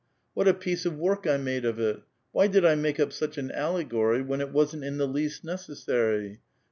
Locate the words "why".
2.31-2.47